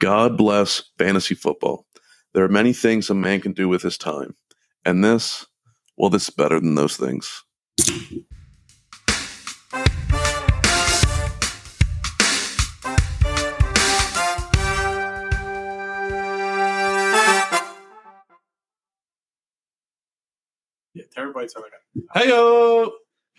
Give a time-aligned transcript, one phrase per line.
[0.00, 1.84] God bless fantasy football.
[2.32, 4.36] There are many things a man can do with his time.
[4.84, 5.44] And this,
[5.96, 7.42] well, this is better than those things.
[20.94, 21.72] Yeah, terabytes are like
[22.14, 22.90] Heyo!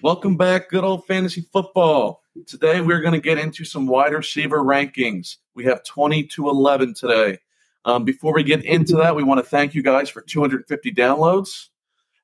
[0.01, 2.21] Welcome back, good old fantasy football.
[2.47, 5.37] Today we're going to get into some wide receiver rankings.
[5.59, 7.39] We have 20 to 11 today.
[7.83, 11.67] Um, before we get into that, we want to thank you guys for 250 downloads.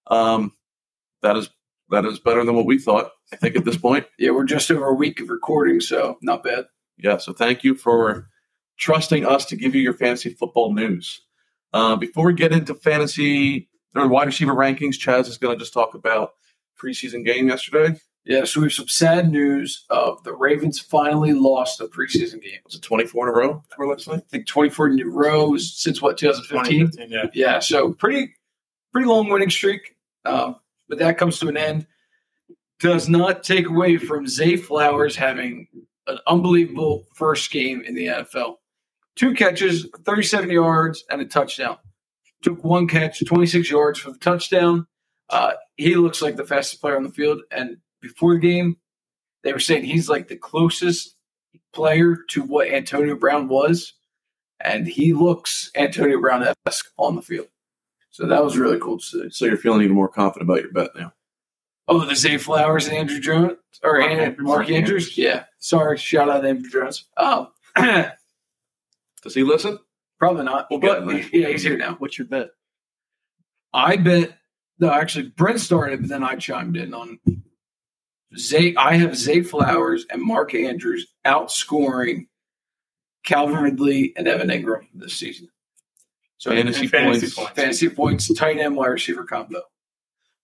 [0.07, 0.53] Um,
[1.21, 1.49] that is
[1.89, 3.11] that is better than what we thought.
[3.33, 4.05] I think at this point.
[4.17, 6.67] Yeah, we're just over a week of recording, so not bad.
[6.97, 8.29] Yeah, so thank you for
[8.77, 11.19] trusting us to give you your fantasy football news.
[11.73, 15.73] Uh, before we get into fantasy or wide receiver rankings, Chaz is going to just
[15.73, 16.29] talk about
[16.81, 17.99] preseason game yesterday.
[18.25, 22.59] Yeah, so we have some sad news of the Ravens finally lost a preseason game.
[22.65, 23.63] Was it 24 in a row?
[23.77, 24.17] We're listening.
[24.17, 26.91] I think 24 in a row since what 2015.
[26.91, 27.09] 2015.
[27.11, 27.29] Yeah.
[27.33, 28.33] Yeah, so pretty
[28.91, 30.55] pretty long winning streak, um,
[30.89, 31.85] but that comes to an end.
[32.79, 35.67] Does not take away from Zay Flowers having
[36.07, 38.55] an unbelievable first game in the NFL.
[39.15, 41.77] Two catches, 37 yards, and a touchdown.
[42.41, 44.87] Took one catch, 26 yards for the touchdown.
[45.29, 47.41] Uh, he looks like the fastest player on the field.
[47.49, 48.77] And before the game,
[49.43, 51.15] they were saying he's like the closest
[51.73, 53.93] player to what Antonio Brown was.
[54.61, 57.47] And he looks Antonio Brown esque on the field.
[58.11, 59.29] So that was really cool to see.
[59.29, 61.11] So you're feeling even more confident about your bet now.
[61.87, 64.47] Oh, the Zay Flowers and Andrew Jones or Mark Mark, Andrews.
[64.47, 65.17] Mark Andrews.
[65.17, 67.05] Yeah, sorry, shout out to Andrew Jones.
[67.17, 69.79] Oh, Does he listen?
[70.17, 70.67] probably not.
[70.71, 71.95] We'll but him, yeah, he's here now.
[71.99, 72.49] What's your bet?
[73.73, 74.37] I bet.
[74.79, 77.19] No, actually, Brent started, but then I chimed in on
[78.37, 78.75] Zay.
[78.75, 82.27] I have Zay Flowers and Mark Andrews outscoring
[83.23, 85.49] Calvin Ridley and Evan Engram this season.
[86.37, 87.35] So Fantasy fantasy points.
[87.35, 87.51] points.
[87.53, 89.61] fantasy points, tight end, wide receiver combo.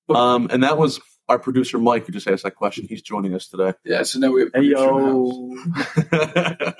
[0.10, 2.88] Um, and that was our producer Mike who just asked that question.
[2.88, 3.74] He's joining us today.
[3.86, 5.56] Yeah, so now we have Hey yo.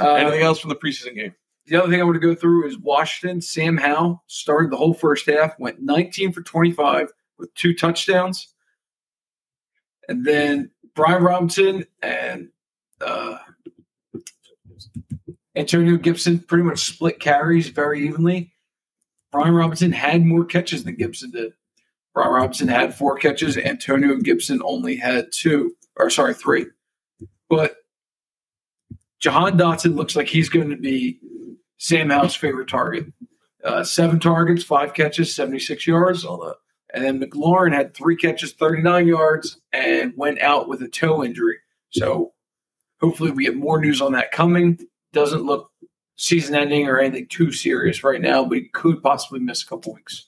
[0.00, 1.34] Uh, Anything else from the preseason game?
[1.66, 3.42] The other thing I want to go through is Washington.
[3.42, 8.53] Sam Howell started the whole first half, went 19 for 25 with two touchdowns.
[10.08, 12.50] And then Brian Robinson and
[13.00, 13.38] uh,
[15.56, 18.52] Antonio Gibson pretty much split carries very evenly.
[19.32, 21.52] Brian Robinson had more catches than Gibson did.
[22.14, 23.56] Brian Robinson had four catches.
[23.56, 26.66] Antonio Gibson only had two, or sorry, three.
[27.48, 27.76] But
[29.18, 31.18] Jahan Dotson looks like he's going to be
[31.78, 33.06] Sam Howell's favorite target.
[33.64, 36.24] Uh, seven targets, five catches, 76 yards.
[36.24, 36.56] All that.
[36.94, 41.58] And then McLaurin had three catches, 39 yards, and went out with a toe injury.
[41.90, 42.32] So
[43.00, 44.78] hopefully we get more news on that coming.
[45.12, 45.70] Doesn't look
[46.16, 49.94] season ending or anything too serious right now, but he could possibly miss a couple
[49.94, 50.26] weeks.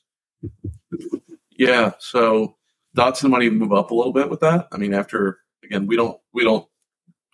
[1.53, 1.93] Yeah.
[1.99, 2.57] So
[2.97, 4.69] Dotson might even move up a little bit with that.
[4.73, 6.67] I mean, after again, we don't we don't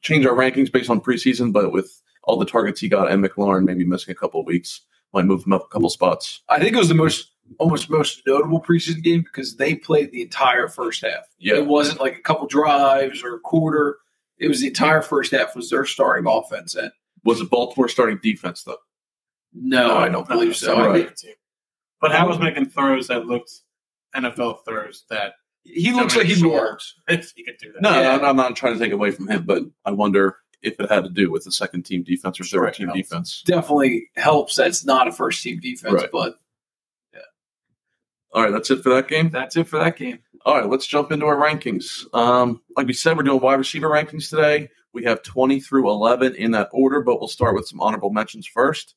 [0.03, 3.65] change our rankings based on preseason, but with all the targets he got and McLaurin
[3.65, 4.83] maybe missing a couple of weeks,
[5.13, 6.43] might move him up a couple spots.
[6.49, 10.23] I think it was the most almost most notable preseason game because they played the
[10.23, 11.25] entire first half.
[11.39, 11.55] Yeah.
[11.57, 13.99] It wasn't like a couple drives or a quarter.
[14.39, 16.75] It was the entire first half was their starting offense.
[16.75, 16.91] And
[17.25, 18.79] Was it Baltimore starting defense though?
[19.55, 20.77] no, I don't believe so.
[20.79, 21.07] Right.
[21.07, 21.37] I think
[22.01, 23.53] But I was making throws that looked
[24.17, 26.95] NFL throws that he looks like he belongs.
[27.09, 27.83] he could do that.
[27.83, 28.15] No, Yeah.
[28.17, 31.05] I'm, I'm not trying to take away from him, but I wonder if it had
[31.05, 32.75] to do with the second team defense or third Right.
[32.75, 33.43] team defense.
[33.47, 34.57] Definitely helps.
[34.57, 36.09] That's not a first team defense, Right.
[36.13, 36.37] but
[38.33, 39.31] All right, that's it for that game.
[39.31, 40.19] that's it for that game.
[40.45, 42.05] All right, let's jump into our rankings.
[42.15, 44.69] Um, like we said, we're doing wide receiver rankings today.
[44.93, 48.47] We have 20 through 11 in that order, but we'll start with some honorable mentions
[48.47, 48.95] first.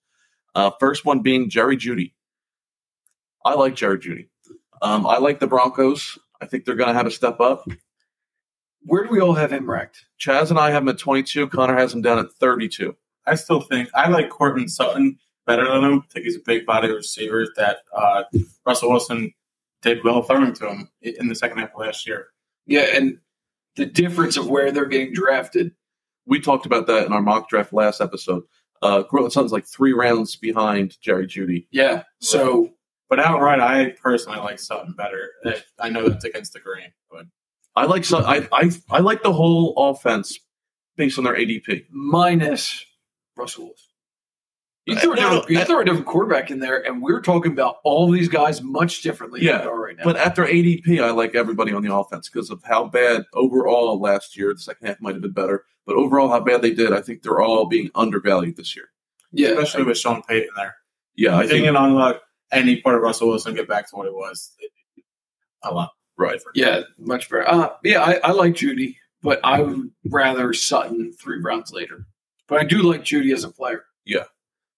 [0.56, 2.14] Uh, first one being Jerry Jeudy.
[3.44, 4.30] I like Jerry Jeudy.
[4.82, 6.18] Um, I like the Broncos.
[6.42, 7.66] I think they're going to have a step up.
[8.82, 10.06] Where do we all have him ranked?
[10.20, 11.48] Chaz and I have him at 22.
[11.50, 12.96] Connor has him down at 32.
[13.26, 16.04] I still think I like Courtland Sutton better than him.
[16.10, 18.24] I think he's a big body receiver that uh,
[18.66, 19.34] Russell Wilson
[19.82, 22.28] did well throwing to him in the second half of last year.
[22.66, 23.20] Yeah, and
[23.76, 25.72] the difference of where they're getting drafted.
[26.26, 28.44] We talked about that in our mock draft last episode.
[28.82, 31.68] Uh, Courtland Sutton's like three rounds behind Jerry Jeudy.
[31.72, 32.04] Yeah.
[32.20, 32.74] So
[33.10, 35.30] But outright, I personally like Sutton better.
[35.80, 37.26] I know that's against the grain, but
[37.76, 40.40] I like Sut- I, I I like the whole offense
[40.98, 41.86] based on their ADP.
[41.92, 42.84] minus
[43.38, 43.85] Russell Wilson.
[44.86, 47.22] You Uh, throw, a different, you uh, throw a different quarterback in there, and we're
[47.22, 50.04] talking about all these guys much differently Yeah, than they are right now.
[50.04, 54.38] But after ADP, I like everybody on the offense because of how bad overall last
[54.38, 54.54] year.
[54.54, 57.24] The second half might have been better, but overall how bad they did, I think
[57.24, 58.90] they're all being undervalued this year.
[59.32, 60.76] Yeah, especially with Sean Payton there.
[61.16, 62.22] Yeah, I I think think on luck
[62.52, 64.52] any part of Russell Wilson get back to what it was.
[65.64, 65.92] A lot.
[66.16, 66.40] right.
[66.54, 67.50] yeah, much better.
[67.50, 72.06] Uh, yeah, I, I like Jeudy, but I would rather Sutton three rounds later.
[72.48, 73.84] But I do like Jeudy as a player.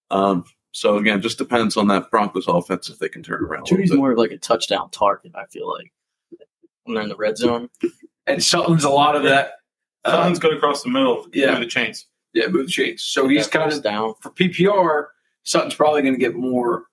[0.09, 3.65] Um, so again, just depends on that Broncos offense if they can turn it around.
[3.65, 5.31] Jeudy's more of like a touchdown target.
[5.35, 5.91] I feel like
[6.83, 7.69] when they're in the red zone.
[8.25, 9.53] And Sutton's a lot of that.
[10.05, 11.27] Uh, Sutton's good across the middle.
[11.33, 11.53] Yeah.
[11.53, 11.59] Yeah.
[11.59, 12.05] the chains.
[12.33, 13.03] yeah, move the chains.
[13.03, 14.13] So he's that kind of down.
[14.21, 15.07] for PPR.
[15.43, 16.85] Sutton's probably going to get more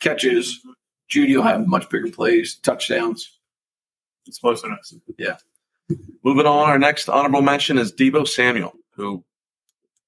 [0.00, 0.60] catches.
[1.08, 3.38] Judy will have much bigger plays, touchdowns.
[4.26, 4.94] Explosiveness.
[5.18, 5.36] Yeah.
[6.24, 9.24] Moving on, our next honorable mention is Deebo Samuel, who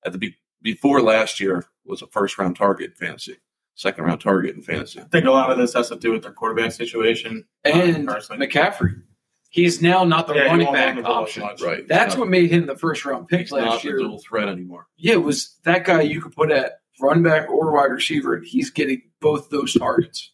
[0.04, 3.36] at the be- before last year was a first round target in fantasy,
[3.74, 5.00] second round target in fantasy.
[5.00, 7.44] I think a lot of this has to do with their quarterback situation.
[7.64, 8.46] And Personally.
[8.46, 9.02] McCaffrey.
[9.50, 11.42] He's now not the Yeah, running back the option.
[11.42, 11.62] much.
[11.62, 11.88] Right.
[11.88, 13.98] That's He's what made him the first round pick not, he's not last the year.
[13.98, 14.86] dual threat anymore.
[14.98, 18.44] Yeah, it was that guy you could put at running back or wide receiver, and
[18.44, 20.32] he's getting both those targets.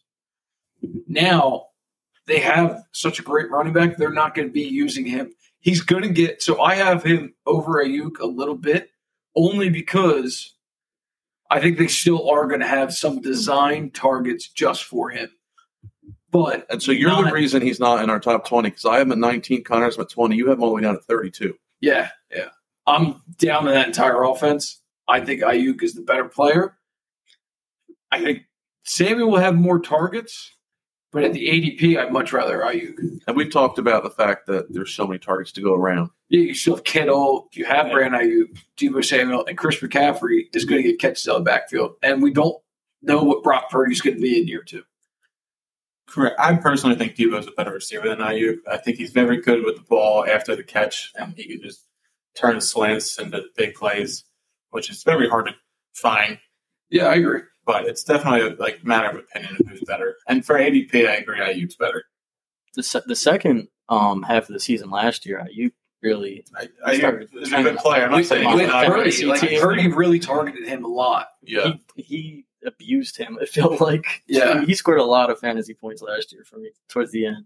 [1.07, 1.67] Now
[2.27, 5.31] they have such a great running back, they're not going to be using him.
[5.59, 8.89] He's going to get so I have him over Aiyuk a little bit,
[9.35, 10.54] only because
[11.49, 15.29] I think they still are going to have some design targets just for him.
[16.31, 19.07] But And so you're the reason he's not in our top 20 because I have
[19.07, 20.35] him at 19, Connor's at 20.
[20.35, 21.53] You have him all the way down at 32.
[21.79, 22.49] Yeah, yeah.
[22.87, 24.81] I'm down in that entire offense.
[25.07, 26.77] I think Aiyuk is the better player.
[28.11, 28.43] I think
[28.83, 30.51] Samuel will have more targets,
[31.15, 33.21] but at the ADP, I'd much rather Aiyuk.
[33.25, 36.09] And we've talked about the fact that there's so many targets to go around.
[36.27, 37.93] Yeah, you still have Kittle, you have Yeah.
[37.93, 41.49] Brand Aiyuk, Deebo Samuel, and Chris McCaffrey is going to get catches out of the
[41.49, 41.93] backfield.
[42.03, 42.61] And we don't
[43.01, 44.83] know what Brock Purdy's going to be in year two.
[46.05, 46.35] Correct.
[46.37, 48.57] I personally think Deebo's a better receiver than Aiyuk.
[48.69, 51.85] I think he's very good with the ball after the catch, and he can just
[52.35, 54.25] turn slants into big plays,
[54.71, 55.55] which is very hard to
[55.93, 56.39] find.
[56.89, 57.39] Yeah, I agree.
[57.65, 60.15] But it's definitely a like matter of opinion of who's better.
[60.27, 62.03] And for ADP, I agree Aiyuk's better.
[62.75, 65.71] The se- the second um half of the season last year, you
[66.03, 66.45] really
[66.85, 68.05] I, Started Aiyuk is a good player.
[68.05, 68.85] I'm not saying With he's not.
[68.85, 71.27] Purdy, Purdy, like, Purdy really targeted him a lot.
[71.41, 71.73] Yeah.
[71.95, 73.37] he, he abused him.
[73.41, 74.61] It felt like Yeah.
[74.65, 77.45] he scored a lot of fantasy points last year for me towards the end.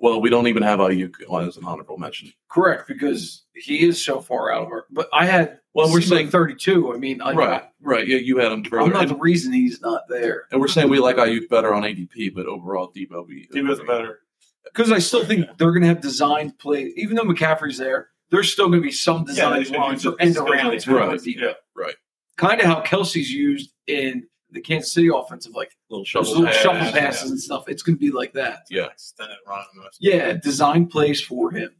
[0.00, 1.14] Well, we don't even have Aiyuk
[1.46, 2.32] as an honorable mention.
[2.48, 4.86] Correct, because he is so far out of our.
[4.90, 6.92] But I had Well, we're saying 32.
[6.94, 8.06] I mean, I, right, right.
[8.06, 8.90] Yeah, you had him I'm further.
[8.92, 12.34] not the reason he's not there and we're saying we like Aiyuk better on ADP,
[12.34, 14.20] but overall, Deebo we Deebo's better.
[14.64, 16.92] because I still think they're going to have designed plays.
[16.96, 20.14] Even though McCaffrey's there, there's still going to be some design they should lines or
[20.20, 21.40] end the around skills right, with Deebo.
[21.76, 21.90] Yeah.
[22.36, 26.46] Kind of how Kelce's used in the Kansas City offensive, like little those shuffle little
[26.46, 26.56] pass.
[26.56, 27.30] shuffle passes yeah.
[27.30, 27.68] and stuff.
[27.68, 28.66] It's going to be like that.
[28.70, 28.86] Yeah.
[28.86, 29.64] Extended run.
[29.98, 31.70] Yeah, design plays for him.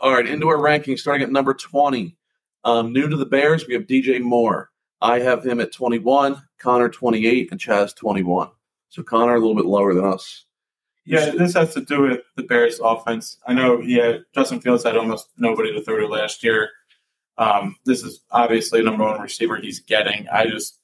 [0.00, 2.16] All right, into our rankings, starting at number 20.
[2.64, 4.70] Um, new to the Bears, we have DJ Moore.
[5.00, 8.50] I have him at 21, Connor 28, and Chaz 21.
[8.88, 10.44] So Connor a little bit lower than us.
[11.04, 13.38] Yeah, this has to do with the Bears' offense.
[13.46, 16.70] I know, yeah, Justin Fields had almost nobody to throw to last year.
[17.38, 20.28] Um, this is obviously the number one receiver he's getting.
[20.28, 20.78] I just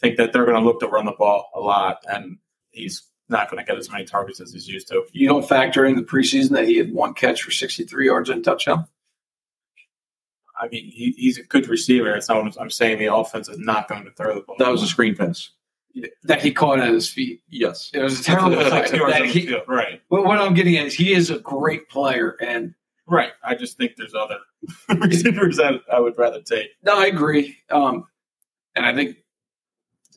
[0.00, 2.38] think that they're going to look to run the ball a lot, and
[2.70, 5.04] he's not going to get as many targets as he's used to.
[5.12, 8.40] You don't factor in the preseason that he had one catch for 63 yards and
[8.40, 8.86] a touchdown.
[10.60, 12.14] I mean, he, he's a good receiver.
[12.14, 12.98] It's not what I'm saying.
[12.98, 14.56] The offense is not going to throw the ball.
[14.58, 15.50] That was a screen pass.
[16.24, 17.40] That he caught at his feet.
[17.48, 17.90] Yes.
[17.94, 18.86] It was a terrible That's play.
[18.86, 21.30] Two yards That on the he- Right, But what I'm getting at is he is
[21.30, 22.74] a great player, and
[23.06, 23.30] right.
[23.42, 24.38] I just think there's other
[25.00, 26.68] receivers that I would rather take.
[26.82, 27.56] no, I agree.
[27.70, 28.06] Um,
[28.76, 29.16] and I think,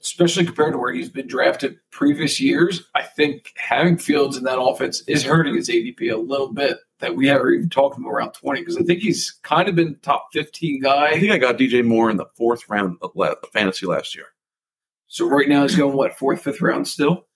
[0.07, 4.59] especially compared to where he's been drafted previous years, I think having Fields in that
[4.59, 6.77] offense is hurting his ADP a little bit.
[6.99, 9.97] That we haven't even talked him around 20 because I think he's kind of been
[10.01, 11.07] top 15 guy.
[11.09, 14.25] I think I got DJ Moore in the fourth round of la- fantasy last year.
[15.07, 17.27] So right now he's going what fourth, fifth round still.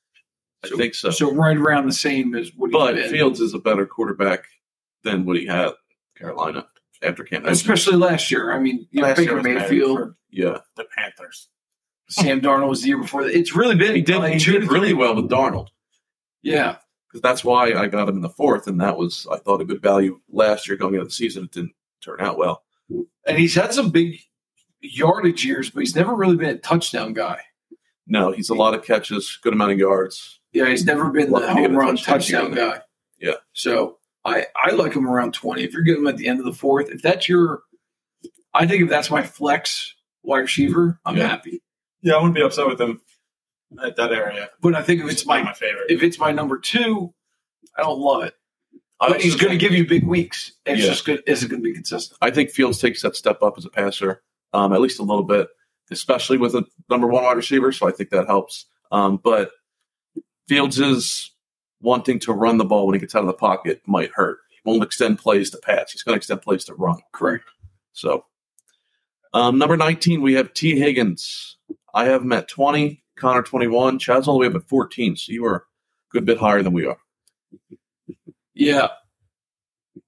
[0.64, 1.12] I think so.
[1.12, 3.12] So right around the same as what he's but.
[3.12, 4.46] Fields is a better quarterback
[5.04, 5.72] than what he had
[6.18, 6.66] Carolina
[7.04, 8.52] after Cam especially last year.
[8.52, 10.58] I mean, you know, Last Baker Mayfield, for Yeah.
[10.76, 11.50] the Panthers.
[12.12, 13.24] Sam Darnold was the year before.
[13.24, 15.68] It's really been He did, like he did really well with Darnold.
[16.44, 16.78] Yeah,
[17.08, 19.66] because that's why I got him in the fourth, and that was I thought a
[19.66, 21.46] good value last year going into the season.
[21.46, 22.64] It didn't turn out well.
[22.90, 24.20] and he's had some big
[24.82, 27.40] yardage years, but he's never really been a touchdown guy.
[28.08, 30.40] No, he's a lot of catches, good amount of yards.
[30.52, 32.82] Yeah, he's never been the Lucky to get home run touchdown touchdown guy.
[33.20, 33.36] Yeah.
[33.54, 35.64] So I I like him around twenty.
[35.64, 37.62] If you're getting him at the end of the fourth, if that's your,
[38.54, 41.28] I think if that's my flex wide receiver, I'm Yeah.
[41.28, 41.62] happy.
[42.02, 43.02] Yeah, I wouldn't be upset with him
[43.84, 44.50] at that area.
[44.62, 45.90] But I think if it's my my favorite.
[45.90, 47.14] if it's my number two,
[47.78, 48.34] I don't love it.
[49.00, 50.52] But he's going to give you big weeks.
[50.66, 50.88] It's Yeah.
[50.90, 51.24] just good.
[51.26, 52.18] Isn't going to be consistent.
[52.22, 54.22] I think Fields takes that step up as a passer,
[54.54, 55.48] um, at least a little bit.
[55.90, 57.70] especially with a number one wide receiver.
[57.74, 58.66] So I think that helps.
[58.94, 59.52] Um, but
[60.48, 61.32] Fields is
[61.82, 64.38] wanting to run the ball when he gets out of the pocket might hurt.
[64.52, 65.92] He won't extend plays to pass.
[65.92, 67.00] He's going to extend plays to run.
[67.12, 67.44] Correct.
[67.92, 68.24] So,
[69.34, 71.58] um, number 19, we have Tee Higgins.
[71.94, 75.16] I have him at 20, Connor 21, Chad's all the way up at 14.
[75.16, 75.62] So you are a
[76.12, 76.98] good bit higher than we are.
[78.54, 78.88] Yeah.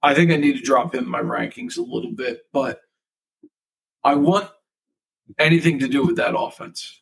[0.02, 2.80] I think I need to drop him in my rankings a little bit, but
[4.02, 4.50] I want
[5.38, 7.00] anything to do with that offense.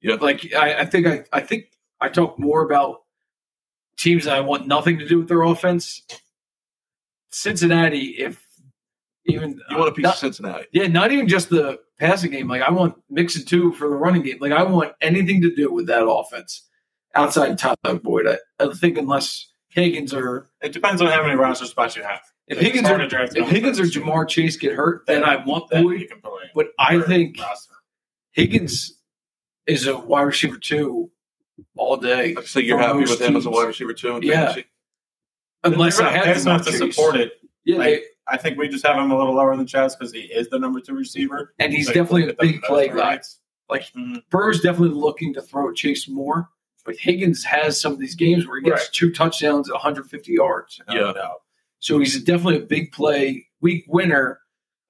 [0.00, 0.14] Yeah.
[0.14, 3.02] Like I, I think I, I think I talk more about
[3.96, 6.02] teams that I want nothing to do with their offense.
[7.30, 8.47] Cincinnati, if
[9.28, 10.66] even You want a uh, piece not- of Cincinnati.
[10.72, 12.48] yeah, not even just the passing game.
[12.48, 14.38] Like I want Mixon too for the running game.
[14.40, 16.62] Like I want anything to do with that offense
[17.14, 18.26] outside of Tyler Boyd.
[18.26, 22.20] I, I think unless Higgins or It depends on how many roster spots you have.
[22.46, 23.10] if Like, Higgins or if
[23.50, 23.84] Higgins or.
[23.84, 26.08] Ja'Marr Chase get hurt, then I want Then Boyd.
[26.54, 27.74] But I think roster.
[28.32, 28.94] Higgins
[29.66, 31.10] is a wide receiver too
[31.76, 32.34] all day.
[32.46, 34.20] So you're happy with him as a wide receiver too?
[34.22, 34.54] Yeah.
[35.64, 37.32] Unless I have enough to support it.
[37.68, 40.20] Yeah, Like, I think we just have him a little lower than Chaz because he
[40.22, 41.52] is the number two receiver.
[41.58, 42.94] and he's Like, definitely a look at those big play guy.
[42.94, 43.26] right?
[43.68, 44.22] Like Mhm.
[44.30, 46.48] Burr's definitely looking to throw Chase more,
[46.86, 48.92] but Higgins has some of these games where he gets Right.
[48.92, 50.80] two touchdowns at 150 yards.
[50.90, 51.12] Yeah.
[51.80, 54.40] So he's definitely a big play week winner.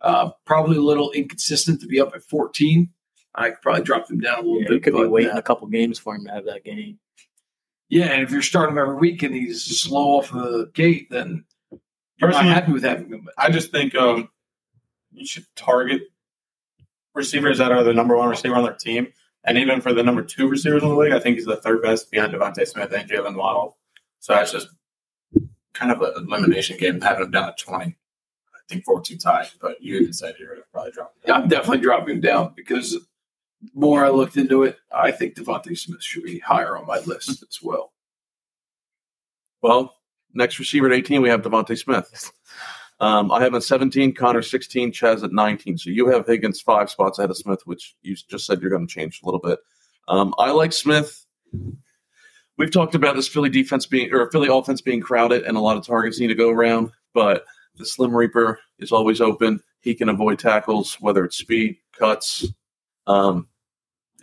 [0.00, 2.90] Uh, probably a little inconsistent to be up at 14.
[3.35, 4.75] I could probably drop him down a little Yeah, bit.
[4.75, 7.00] you could be waiting uh, a couple games for him to have that game.
[7.88, 11.44] yeah, and if you're starting him every week and he's slow off the gate, then
[12.20, 13.28] you're not Personally, happy with having him.
[13.37, 14.28] I just think um,
[15.12, 16.02] you should target
[17.14, 19.08] receivers that are the number one receiver on their team.
[19.44, 21.82] And even for the number two receivers in the league, I think he's the third
[21.82, 23.78] best behind DeVonta Smith and Jalen Waddle.
[24.20, 24.68] So that's just
[25.72, 27.84] kind of an elimination game, having him down at 20.
[27.87, 31.34] I think 14 ties, but you said you're going to probably drop him Yeah.
[31.34, 32.92] I'm definitely dropping him down because
[33.62, 36.98] the more I looked into it, I think DeVonta Smith should be higher on my
[36.98, 37.92] list as well.
[39.62, 39.94] Well,
[40.38, 42.33] next receiver at 18, we have DeVonta Smith.
[43.00, 45.78] Um, I have at 17, Connor 16, Chaz at 19.
[45.78, 48.87] So you have Higgins five spots ahead of Smith, which you just said you're going
[48.87, 49.59] to change a little bit.
[50.09, 51.26] Um, I like Smith.
[52.57, 55.76] We've talked about this Philly defense being or Philly offense being crowded and a lot
[55.76, 57.45] of targets need to go around, but
[57.76, 59.61] the Slim Reaper is always open.
[59.80, 62.49] He can avoid tackles, whether it's speed, cuts.
[63.07, 63.47] Um,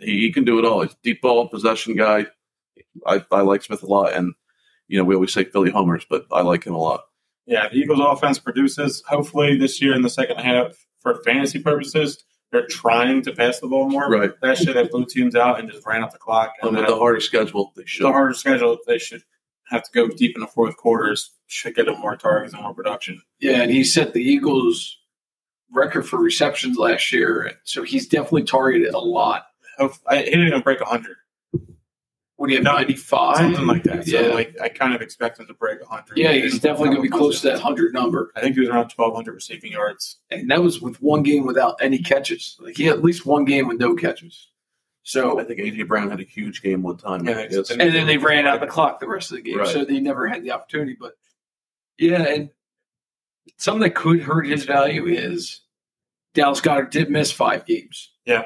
[0.00, 0.82] he, he can do it all.
[0.82, 2.26] He's deep ball possession guy.
[3.06, 4.34] I, I like Smith a lot, and
[4.88, 7.04] you know we always say Philly homers, but I like him a lot.
[7.46, 9.02] Yeah, the Eagles offense produces.
[9.08, 13.68] Hopefully, this year in the second half, for fantasy purposes, they're trying to pass the
[13.68, 14.10] ball more.
[14.10, 14.32] Right.
[14.42, 16.52] That shit that blew teams out and just ran up the clock.
[16.60, 18.04] And And with the harder schedule, they should.
[18.04, 19.22] the harder schedule, they should
[19.68, 21.32] have to go deep in the fourth quarters.
[21.48, 23.22] Should get them more targets and more production.
[23.38, 24.98] Yeah, and he set the Eagles
[25.72, 29.46] record for receptions last year, so he's definitely targeted a lot.
[29.78, 31.16] He didn't even break 100,
[32.36, 33.36] What do you have, No, 95?
[33.38, 34.06] something like that.
[34.06, 34.34] So, Yeah.
[34.34, 36.18] like, I kind of expect him to break 100.
[36.18, 38.30] yeah, he's definitely going to be close to that 100 number.
[38.36, 40.18] I think he was around 1,200 receiving yards.
[40.30, 42.56] And that was with one game without any catches.
[42.60, 44.48] Like he had at least one game with no catches.
[45.02, 47.24] So I think AJ Brown had a huge game one time.
[47.26, 47.52] Yeah, Yes.
[47.54, 49.68] it's- and then they ran out the clock the rest of the game, Right.
[49.68, 50.96] so they never had the opportunity.
[50.98, 51.14] But
[51.96, 52.50] yeah, and
[53.56, 55.60] something that could hurt his value is
[56.34, 58.12] Dallas Goedert did miss five games.
[58.26, 58.42] Yeah.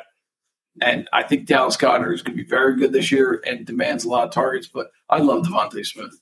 [0.81, 4.05] And I think Dallas Goedert is going to be very good this year and demands
[4.05, 4.67] a lot of targets.
[4.67, 6.19] But I love DeVonta Smith.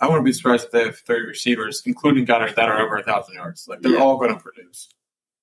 [0.00, 3.34] I wouldn't be surprised if they have 30 receivers, including Goedert, that are over 1,000
[3.34, 3.66] yards.
[3.68, 3.98] Like, they're Yeah.
[4.00, 4.88] all going to produce.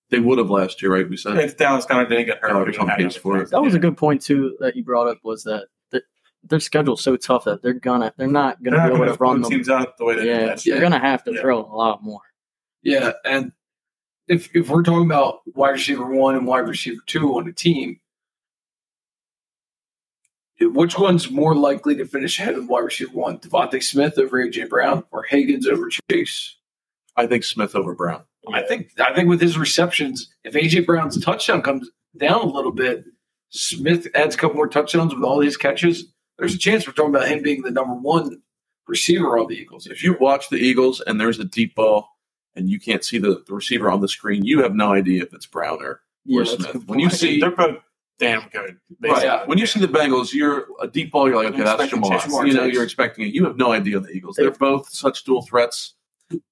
[0.10, 1.10] They would have last year, right?
[1.10, 1.38] We said.
[1.38, 3.50] If Dallas Goedert didn't get hurt, Goedert's we wouldn't on pace for it.
[3.52, 6.04] That was a good point too that you brought up was that th-
[6.44, 9.12] their schedule's so tough that they're gonna they're not They're gonna not be able going
[9.12, 9.52] to to run run them.
[9.52, 11.42] teams out the way they did Yeah, last they're gonna have to Yeah.
[11.42, 12.22] throw a lot more.
[12.82, 13.52] Yeah, and
[14.28, 18.00] if if we're talking about wide receiver one and wide receiver two on a team,
[20.62, 23.40] which one's more likely to finish ahead of wide receiver one?
[23.40, 26.56] DeVonta Smith over AJ Brown or Higgins over Chase?
[27.16, 28.24] I think Smith over Brown.
[28.54, 32.72] I think I think with his receptions, if AJ Brown's touchdown comes down a little
[32.72, 33.06] bit,
[33.50, 36.12] Smith adds a couple more touchdowns with all these catches.
[36.38, 38.42] There's a chance we're talking about him being the number one
[38.88, 39.88] receiver on the Eagles.
[39.88, 42.10] If you watch the Eagles and there's a deep ball
[42.56, 45.34] and you can't see the, the receiver on the screen, you have no idea if
[45.34, 46.88] it's Brown or, Yeah, or Smith.
[46.88, 47.78] When you see they're both
[48.20, 48.78] damn good.
[49.02, 49.16] Right.
[49.16, 49.48] basically.
[49.48, 51.28] When you see the Bengals, you're a deep ball.
[51.28, 52.22] You're like, okay, You're that's expecting Ja'Marr.
[52.22, 53.34] Ja'Marr You know, you're expecting it.
[53.34, 54.36] You have no idea the Eagles.
[54.36, 55.96] They're both such dual threats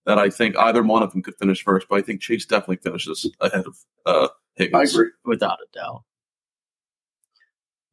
[0.05, 1.87] that I think either one of them could finish first.
[1.89, 5.11] But I think Chase definitely finishes ahead of uh, I agree.
[5.25, 6.03] without a doubt.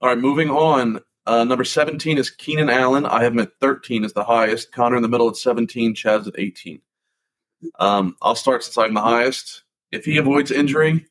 [0.01, 1.01] All right, moving on.
[1.27, 3.07] Uh, number 17 is Keenan Allen.
[3.07, 4.73] I have him at 13 as the highest.
[4.73, 5.95] Connor in the middle at 17.
[5.95, 6.81] Chaz at 18.
[7.79, 9.63] Um, I'll start since I'm the highest.
[9.91, 11.07] If he avoids injury,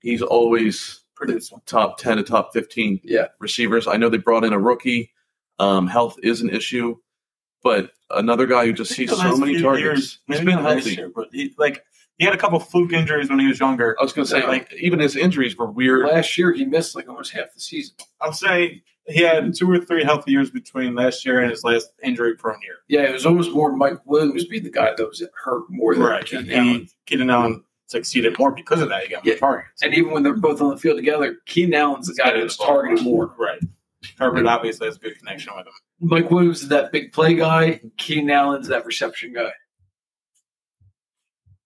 [0.00, 1.60] he's always Produce one.
[1.66, 3.26] top 10 to top 15 Yeah.
[3.38, 3.86] receivers.
[3.86, 5.12] I know they brought in a rookie.
[5.58, 6.96] Um, health is an issue,
[7.62, 9.82] but another guy who just sees so many targets.
[9.82, 10.90] years, He's maybe been not last healthy.
[10.96, 11.84] year, but he, like
[12.18, 13.96] he had a couple fluke injuries when he was younger.
[14.00, 16.06] I was going to say, Like- like, even his injuries were weird.
[16.06, 17.94] Last year he missed like almost half the season.
[18.22, 21.90] I'm saying he had two or three healthy years between last year and his last
[22.02, 22.76] injury prone year.
[22.88, 26.02] Yeah, it was almost more Mike Williams being the guy that was hurt more than
[26.04, 26.24] Right.
[26.24, 26.88] Keenan He, Allen.
[27.06, 29.02] Keenan Allen succeeded more because of that.
[29.02, 29.40] He got more Yeah.
[29.40, 29.82] targets.
[29.82, 32.56] And even when they're both on the field together, Keenan Allen's the guy that was
[32.56, 33.34] targeted more.
[33.38, 33.60] Right.
[34.18, 35.72] Herbert obviously has a good connection with him.
[36.00, 37.80] Mike Williams is that big play guy.
[37.98, 39.52] Keenan Allen's that reception guy.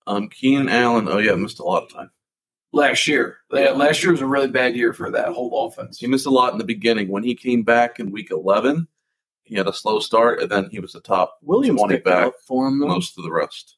[0.06, 2.10] Um, Keenan Allen, oh, yeah, missed a lot of time.
[2.72, 5.98] Last year, Yeah, last year was a really bad year for that whole offense.
[5.98, 7.08] He missed a lot in the beginning.
[7.08, 8.88] When he came back in week 11,
[9.44, 12.32] he had a slow start, and then he was the top Williams 20 picked back
[12.46, 12.80] for him.
[12.80, 12.88] though.
[12.88, 13.76] most of the rest.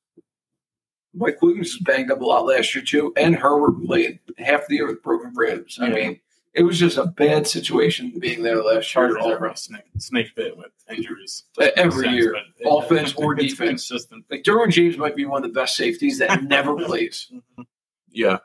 [1.17, 4.77] Mike Williams was banged up a lot last year too, and Herbert played half the
[4.77, 5.79] year with broken ribs.
[5.81, 5.95] I Yeah.
[5.95, 6.21] mean,
[6.55, 9.09] it was just a bad situation being there last year.
[9.11, 11.45] Chargers are a snake, snake bit with injuries.
[11.77, 13.89] Every year, but it- offense or it's defense.
[13.89, 14.25] Consistent.
[14.31, 17.31] Like Derwin James might be one of the best safeties that never plays.
[18.11, 18.39] Yeah.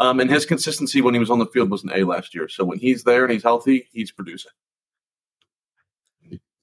[0.00, 2.48] Um, and his consistency when he was on the field was an A last year.
[2.48, 4.50] So when he's there and he's healthy, he's producing.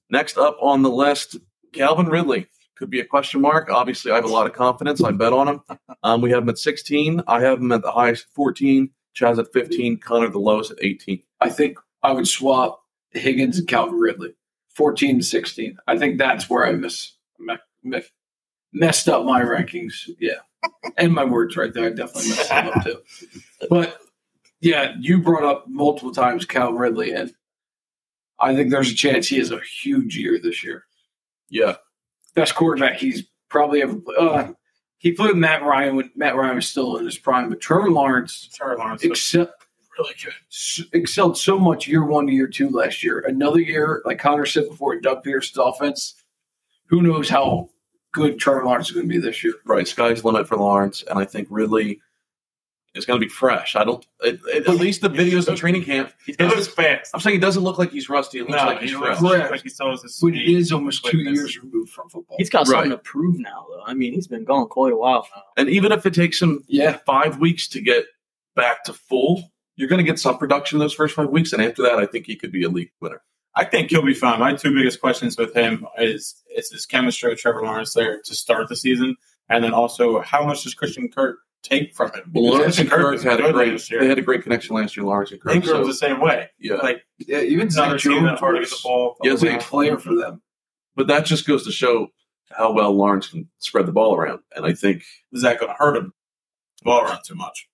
[0.10, 1.38] Next up on the list,
[1.72, 2.48] Calvin Ridley.
[2.82, 3.70] Could be a question mark.
[3.70, 5.04] Obviously, I have a lot of confidence.
[5.04, 5.62] I bet on him.
[6.02, 7.22] Um, we have him at 16.
[7.28, 8.90] I have him at the highest 14.
[9.16, 10.00] Chaz at 15.
[10.00, 11.22] Connor the lowest at 18.
[11.42, 14.34] I think I would swap Higgins and Calvin Ridley,
[14.74, 15.78] fourteen to sixteen.
[15.86, 17.12] I think that's where I miss,
[17.84, 18.02] me-
[18.74, 20.10] messed up my rankings.
[20.20, 20.40] Yeah,
[20.98, 21.86] and my words right there.
[21.86, 22.98] I definitely messed them up too.
[23.70, 24.00] But
[24.60, 27.32] yeah, you brought up multiple times Calvin Ridley, and
[28.40, 30.86] I think there's a chance he has a huge year this year.
[31.50, 31.76] Yeah.
[32.34, 33.96] Best quarterback he's probably ever.
[33.96, 34.18] played.
[34.18, 34.54] Uh,
[34.98, 37.90] he played with Matt Ryan when Matt Ryan was still in his prime, but Trevor
[37.90, 39.52] Lawrence Trevor Lawrence was excel,
[39.98, 40.86] really good.
[40.94, 43.20] excelled so much year one to year two last year.
[43.28, 46.16] Another year, like Connor said before, Doug Pederson's offense.
[46.88, 47.70] Who knows how
[48.12, 49.54] good Trevor Lawrence is going to be this year?
[49.66, 49.88] Right.
[49.88, 51.04] Sky's the limit for Lawrence.
[51.10, 52.00] And I think Ridley
[52.94, 53.76] is going to be fresh.
[53.76, 57.12] I don't, at, at least the videos in training camp, he He looks fast.
[57.14, 58.40] I'm saying he doesn't look like he's rusty.
[58.40, 59.18] It looks No, like he's fresh.
[59.20, 59.52] fresh.
[59.52, 60.58] like he still has his But it speed.
[60.58, 61.38] is almost two quickness.
[61.40, 62.36] years removed from football.
[62.38, 62.76] He's got Right.
[62.84, 63.84] something to prove now, though.
[63.86, 65.44] I mean, he's been gone quite a while now.
[65.58, 68.06] And even if it takes him yeah, five weeks to get
[68.56, 71.54] back to full, you're going to get some production those first five weeks.
[71.54, 73.22] And after that, I think he could be a league winner.
[73.56, 74.40] I think he'll be fine.
[74.40, 78.36] My two biggest questions with him is is his chemistry with Trevor Lawrence there to
[78.36, 79.16] start the season,
[79.50, 82.32] and then also how much does Christian Kirk take from him?
[82.34, 85.32] Well, Lawrence and Kirk had a great, they had a great connection last year, Lawrence
[85.32, 85.54] and Kirk.
[85.54, 86.50] Engram's So, the same way.
[86.60, 86.76] yeah.
[86.76, 87.40] Like yeah.
[87.42, 89.18] Even another Zach team that Jones targets the was ball.
[89.24, 90.42] Yeah, a Zach- player for them.
[90.96, 92.08] but that just goes to show
[92.52, 94.40] how well Lawrence can spread the ball around.
[94.56, 96.14] And I think Is that going to hurt him?
[96.84, 97.68] Ball around too much.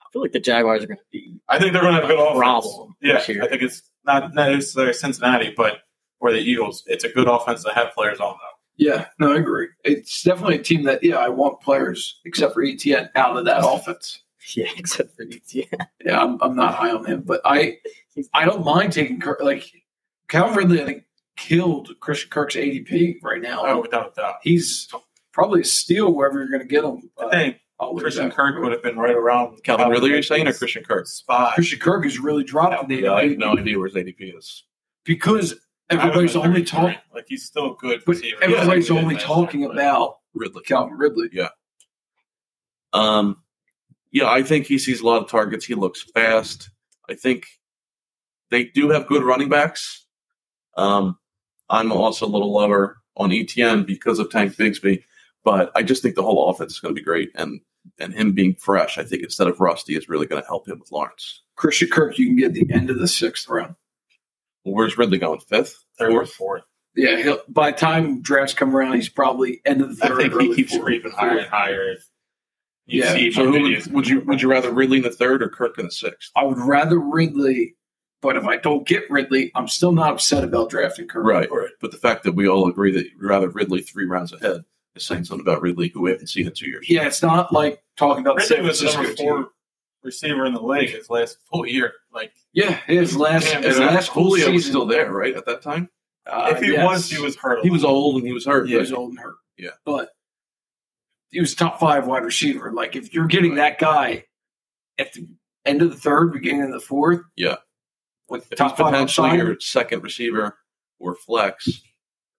[0.00, 1.38] I feel like the Jaguars are going to be.
[1.48, 2.38] I think they're going to have a good offense.
[2.38, 3.42] Problem Yeah, this year.
[3.42, 5.80] I think it's not not necessarily Cincinnati, but
[6.20, 6.82] or the Eagles.
[6.86, 8.57] It's a good offense that have players on though.
[8.78, 9.68] Yeah, no, I agree.
[9.84, 13.64] It's definitely a team that, yeah, I want players except for ETN out of that
[13.64, 14.22] offense.
[14.56, 15.66] Yeah, except for ETN.
[16.02, 17.76] Yeah, I'm, I'm not high on him, but I
[18.32, 19.42] I don't mind taking Kirk.
[19.42, 19.70] Like
[20.28, 21.02] Calvin Ridley, I think
[21.36, 23.66] killed Christian Kirk's ADP right now.
[23.66, 24.36] Oh, without a doubt.
[24.42, 24.88] He's
[25.32, 27.10] probably a steal wherever you're going to get him.
[27.20, 28.30] I Uh, think I'll Christian.
[28.30, 31.06] Kirk would have been right around Calvin Ridley, you're saying, or Christian Kirk?
[31.08, 31.52] spot.
[31.54, 33.96] Christian Kirk has really dropped in the Yeah, I have ADP no idea where his
[33.96, 34.64] ADP is.
[35.04, 35.54] because
[35.90, 38.02] everybody's I only talking, like he's still good.
[38.06, 40.62] but everybody's Yeah, only talking year, about Ridley.
[40.64, 41.28] Calvin Ridley.
[41.32, 41.48] Yeah.
[42.92, 43.42] Um,
[44.10, 45.64] yeah, I think he sees a lot of targets.
[45.66, 46.70] He looks fast.
[47.08, 47.46] I think
[48.50, 50.06] they do have good running backs.
[50.76, 51.18] Um,
[51.68, 55.02] I'm also a little lower on ETN because of Tank Bigsby,
[55.44, 57.30] but I just think the whole offense is going to be great.
[57.34, 57.60] And
[57.98, 60.78] and him being fresh, I think instead of rusty, is really going to help him
[60.78, 61.42] with Lawrence.
[61.56, 63.74] Christian Kirk, you can get the end of the sixth round.
[64.68, 65.40] Well, where's Ridley going?
[65.40, 66.32] Fifth, Third or fourth?
[66.34, 66.62] fourth.
[66.94, 70.20] Yeah, he'll, by the time drafts come around, he's probably end of the third.
[70.20, 70.38] I third.
[70.38, 71.94] think he keeps creeping higher and higher.
[72.86, 75.42] You Yeah, see So who would, would you would you rather Ridley in the third
[75.42, 76.30] or Kirk in the sixth?
[76.34, 77.76] I would rather Ridley,
[78.22, 81.24] but if I don't get Ridley, I'm still not upset about drafting Kirk.
[81.24, 81.50] Right.
[81.52, 81.70] Right.
[81.80, 84.62] But the fact that we all agree that you'd rather Ridley three rounds ahead
[84.96, 86.88] is saying something about Ridley, who we haven't seen in two years.
[86.90, 89.28] Yeah, it's not like talking about the Ridley San was the Francisco number team.
[89.44, 89.50] four
[90.02, 91.92] receiver in the league his last full year.
[92.12, 95.34] Like Yeah, his last Damn, his last full Julio season was still there, right?
[95.36, 95.88] At that time,
[96.26, 96.84] Uh, if he yes.
[96.84, 97.62] was, he was hurt.
[97.62, 98.68] he was old and he was hurt.
[98.68, 99.36] He was old and hurt.
[99.56, 99.70] Yeah.
[99.84, 100.10] but
[101.30, 102.72] he was top five wide receiver.
[102.72, 104.24] Like if you're getting that guy
[104.98, 105.28] at the
[105.66, 107.56] end of the third, beginning of the fourth, Yeah.
[108.28, 110.56] with If top five potentially upside, your second receiver
[111.00, 111.68] or flex,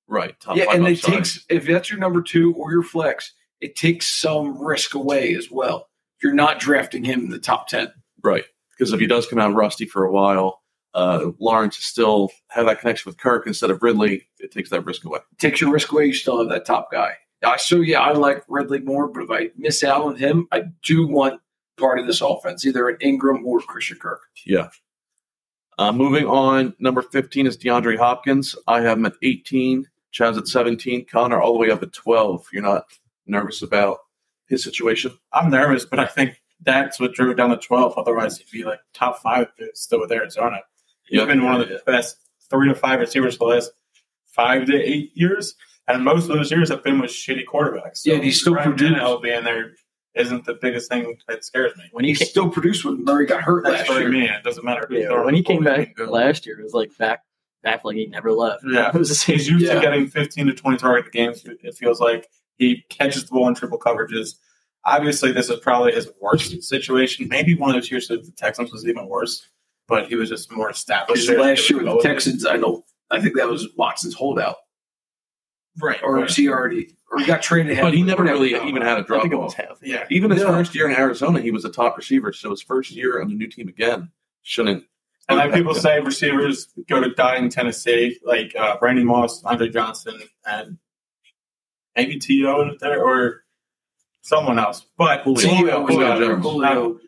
[0.08, 0.40] right?
[0.40, 3.76] Top yeah, five and it takes if that's your number two or your flex, it
[3.76, 5.89] takes some risk away as well.
[6.22, 7.92] You're not drafting him in the top ten.
[8.24, 8.44] right.
[8.72, 10.62] because if he does come out rusty for a while,
[10.94, 14.28] uh, Lawrence still have that connection with Kirk instead of Ridley.
[14.40, 15.20] It takes that risk away.
[15.38, 16.06] Takes your risk away.
[16.08, 17.14] You still have that top guy.
[17.44, 20.64] Uh, so yeah, I like Ridley more, but if I miss out on him, I
[20.84, 21.40] do want
[21.78, 24.22] part of this offense, either an Engram or Christian Kirk.
[24.46, 24.70] Yeah.
[25.78, 28.54] Uh, moving on, number 15 is DeAndre Hopkins.
[28.68, 32.48] I have him at 18, Chaz at 17, Connor all the way up at 12.
[32.52, 32.84] You're not
[33.26, 34.00] nervous about
[34.50, 35.18] his situation?
[35.34, 37.98] I'm nervous, but I think that's what drew it down to 12.
[37.98, 40.58] Otherwise, he'd be like top five if it's still with Arizona.
[41.06, 41.26] He's Yeah.
[41.26, 42.18] been one of the best
[42.50, 43.72] three to five receivers for the last
[44.28, 45.56] five to eight years.
[45.88, 48.02] And most of those years have been with shitty quarterbacks.
[48.06, 48.94] Yeah, and he's still Ryan produced.
[48.96, 49.72] Tannehill being there
[50.16, 51.84] isn't the biggest thing that scares me.
[51.92, 54.10] When he He came, still produced when Murray got hurt That's last what I year.
[54.10, 54.24] mean.
[54.30, 54.86] It doesn't matter.
[54.88, 57.24] who's yeah, when he came back last year, it was like back
[57.64, 58.64] back like he never left.
[58.66, 58.90] Yeah.
[58.94, 59.36] it was the same.
[59.38, 59.76] He's used Yeah.
[59.76, 61.44] to getting 15 to 20 target games.
[61.46, 62.28] It feels like
[62.60, 64.36] he catches the ball in triple coverages.
[64.86, 67.28] Obviously, this is probably his worst situation.
[67.28, 69.48] Maybe one of those years with the Texans was even worse,
[69.88, 71.28] but he was just more established.
[71.28, 71.40] There.
[71.42, 72.84] last year with the Texans, I don't.
[73.10, 74.58] I think that was Watson's holdout,
[75.82, 76.00] right?
[76.04, 77.78] or was he already, or he got traded?
[77.82, 78.44] But he never Whatever.
[78.44, 79.80] really even had a drop think it was half.
[79.82, 80.06] yeah.
[80.10, 80.50] Even his Yeah.
[80.52, 82.32] first year in Arizona, he was a top receiver.
[82.34, 84.12] So his first year on the new team again
[84.44, 84.84] shouldn't.
[85.28, 89.70] And like people say, receivers go to die in Tennessee, like uh, Randy Moss, Andre
[89.70, 90.78] Johnson, and
[92.00, 92.62] maybe T.O.
[92.62, 93.44] in there or
[94.22, 94.86] someone else.
[94.98, 95.48] But Julio.
[95.50, 96.44] Julio, Julio Julio, Jones.
[96.44, 97.00] Julio.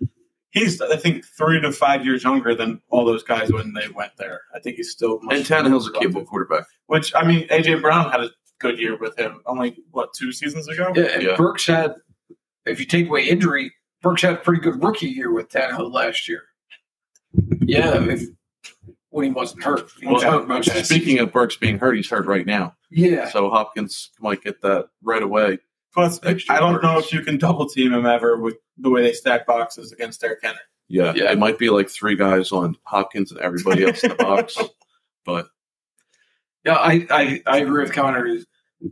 [0.51, 4.11] he's I think three to five years younger than all those guys when they went
[4.17, 4.41] there.
[4.55, 6.65] I think he's still much And Tannehill's a more capable quarterback.
[6.87, 9.41] Which I mean, AJ Brown had a good year with him.
[9.45, 10.91] Only what two seasons ago?
[10.95, 11.35] Yeah, and Yeah.
[11.35, 11.95] Burks had.
[12.65, 13.73] If you take away injury,
[14.03, 16.43] Burks had a pretty good rookie year with Tannehill last year.
[17.61, 18.21] Yeah, if
[19.11, 19.89] when he wasn't hurt.
[19.99, 22.75] He was Well, hurt uh, most Speaking of Burks being hurt, he's hurt right now.
[22.89, 23.29] Yeah.
[23.29, 25.59] So Hopkins might get that right away.
[25.93, 29.13] Plus, I don't know if you can double team him ever with the way they
[29.13, 30.57] stack boxes against Derrick Henry.
[30.87, 31.31] Yeah, Yeah.
[31.31, 34.57] it might be like three guys on Hopkins and everybody else in the box.
[35.25, 35.47] But
[36.65, 38.25] Yeah, I, I, I agree with Connor.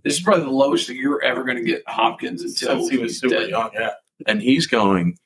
[0.03, 2.97] This is probably the lowest that you're ever going to get Hopkins until Since he
[2.97, 3.49] was super dead.
[3.49, 3.91] young, yeah.
[4.27, 5.17] and he's going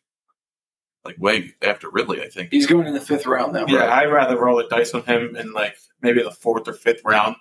[1.06, 2.52] like way after Ridley, I think.
[2.52, 3.66] He's going in the fifth round now.
[3.68, 4.04] Yeah, right?
[4.06, 7.36] I'd rather roll the dice on him in like maybe the fourth or fifth round,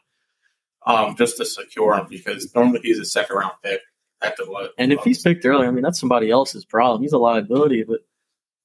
[0.86, 3.80] um, just to secure him because normally he's a second round pick
[4.20, 4.68] at the low.
[4.78, 7.02] And if he's picked early, I mean that's somebody else's problem.
[7.02, 8.00] He's a liability, but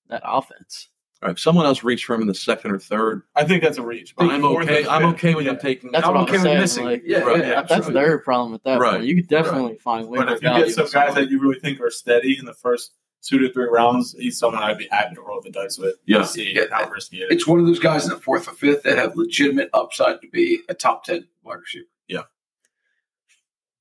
[0.09, 0.89] that offense.
[1.21, 3.63] All right, if someone else reached for him in the second or third, I think
[3.63, 4.15] that's a reach.
[4.15, 4.87] but I'm okay.
[4.87, 5.53] I'm okay with yeah.
[5.53, 5.91] him taking.
[5.91, 6.59] That's I'm what okay I'm with saying.
[6.59, 6.85] missing.
[6.85, 7.39] Like, Yeah, Right.
[7.39, 7.93] yeah, that's absolutely.
[8.03, 8.91] their problem at that Right.
[8.97, 9.05] point.
[9.05, 11.15] You could definitely find way But if you get some guys someone.
[11.15, 14.61] that you really think are steady in the first two to three rounds, he's someone
[14.63, 15.95] I'd be happy to roll the dice with.
[16.05, 16.19] Yeah.
[16.19, 16.65] to see Yeah.
[16.71, 17.27] how risky it is.
[17.31, 20.27] It's one of those guys in the fourth or fifth that have legitimate upside to
[20.29, 21.85] be a top 10 wide receiver.
[22.07, 22.23] Yeah.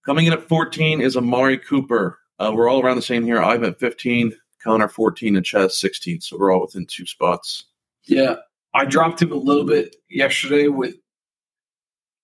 [0.04, 2.18] Coming in at 14 is Amari Cooper.
[2.38, 3.42] Uh, we're all around the same here.
[3.42, 6.20] I'm at 15, Connor 14, and Chaz 16.
[6.20, 7.64] So we're all within two spots.
[8.04, 8.36] Yeah,
[8.74, 10.96] I dropped him a little bit yesterday with,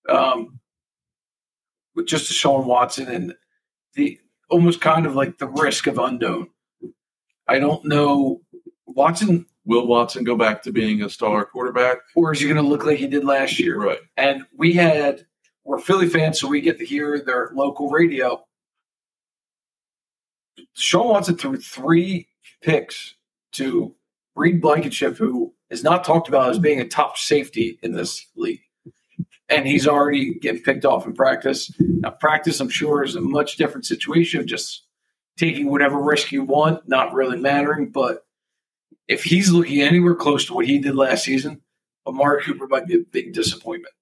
[0.07, 0.59] um,
[1.95, 3.33] with just Deshaun Watson and
[3.95, 6.49] the almost kind of like the risk of unknown.
[7.47, 8.41] I don't know
[8.85, 11.97] Watson, Will Watson go back to being a star quarterback?
[12.15, 13.79] or is he going to look like he did last year?
[13.79, 13.99] Right.
[14.17, 15.25] And we had
[15.65, 18.43] we're Philly fans, so we get to hear their local radio.
[20.73, 22.27] Sean Watson threw three
[22.61, 23.15] picks
[23.53, 23.95] to
[24.35, 28.61] Reed Blankenship, who is not talked about as being a top safety in this league.
[29.49, 31.71] And he's already getting picked off in practice.
[31.79, 34.85] Now, practice, I'm sure, is a much different situation just
[35.37, 37.89] taking whatever risk you want, not really mattering.
[37.89, 38.25] But
[39.07, 41.61] if he's looking anywhere close to what he did last season,
[42.05, 43.93] Amari Cooper might be a big disappointment.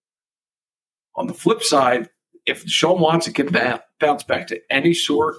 [1.15, 2.09] On the flip side,
[2.45, 3.49] if Sean Watson can
[3.99, 5.37] bounce back to any sort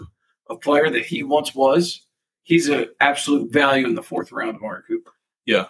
[0.49, 2.07] of player that he once was,
[2.43, 5.13] he's an absolute value in the fourth round of Amari Cooper.
[5.47, 5.67] Yeah.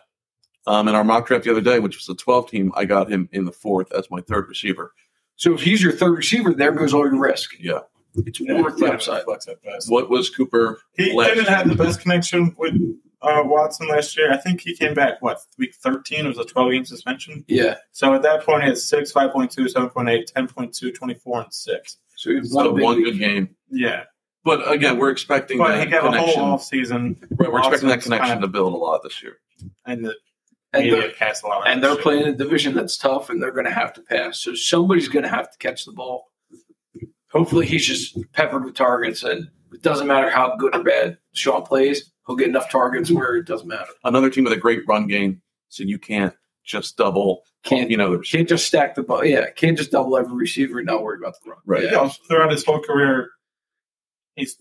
[0.66, 3.10] Um, in our mock draft the other day, which was the 12 team, I got
[3.10, 4.92] him in the fourth as my third receiver.
[5.36, 7.54] So if he's your third receiver, there goes all your risk.
[7.58, 7.80] Yeah.
[8.14, 9.24] It's Yeah, worth yeah, upside.
[9.24, 9.90] flex at best.
[9.90, 10.80] What was Cooper?
[10.96, 11.56] He last didn't year?
[11.56, 12.74] have the best connection with
[13.22, 14.32] uh, Watson last year.
[14.32, 16.24] I think he came back, what, week 13?
[16.24, 17.44] It was a 12 game suspension.
[17.48, 17.76] Yeah.
[17.92, 21.96] So at that point, he had 6, 5.2, 7.8, 10.2 24, and 6.
[22.16, 23.54] So he So won one good game.
[23.70, 24.04] Yeah.
[24.44, 26.40] But again, we're expecting But that he got a connection.
[26.40, 27.16] whole off season.
[27.36, 29.36] right, we're expecting that connection kind to build a lot this year.
[29.86, 30.16] And the
[30.72, 33.66] And they're, cast a lot and they're playing a division that's tough, and they're going
[33.66, 34.38] to have to pass.
[34.40, 36.31] So somebody's going to have to catch the ball.
[37.32, 41.62] Hopefully, he's just peppered with targets, and it doesn't matter how good or bad Sean
[41.62, 42.12] plays.
[42.26, 43.90] He'll get enough targets where it doesn't matter.
[44.04, 47.42] Another team with a great run game, so you can't just double.
[47.64, 49.24] Can't You know, the can't just stack the ball.
[49.24, 51.58] Yeah, can't just double every receiver and not worry about the run.
[51.64, 51.84] Right.
[51.84, 51.90] Yeah.
[51.92, 53.30] Yeah, throughout his whole career,
[54.36, 54.56] he's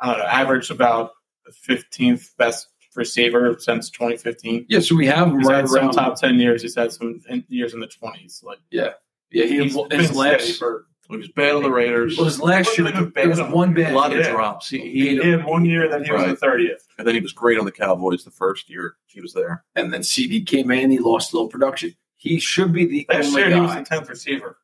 [0.00, 1.12] I don't know, averaged about
[1.46, 4.66] the fifteenth best receiver since 2015.
[4.68, 5.92] Yeah, so we have He's right had some around.
[5.92, 6.62] top 10 years.
[6.62, 8.42] He's had some years in the 20s.
[8.42, 8.90] Like yeah,
[9.30, 10.86] yeah, he's been his steady last for.
[11.08, 12.16] He was bad on the Raiders.
[12.16, 13.52] well, his last year It Wasn't even there was bad.
[13.52, 14.30] one a lot of Yeah.
[14.32, 14.68] drops.
[14.68, 16.82] He, He he, had one year that he was the 30th.
[16.98, 19.64] and then he was great on the Cowboys the first year he was there.
[19.74, 20.90] and then CeeDee came in.
[20.90, 21.94] He lost a little production.
[22.16, 24.58] He should be the Last only year he was the 10th receiver,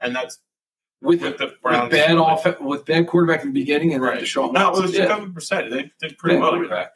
[0.00, 0.38] and that's
[1.00, 4.16] with, with the with bad off with bad quarterback in the beginning and Right.
[4.16, 4.52] then Deshaun.
[4.52, 4.82] No, it Watson.
[4.84, 5.70] was yeah, Jacoby Brissett.
[5.70, 6.50] They did pretty bad well.
[6.52, 6.92] quarterback.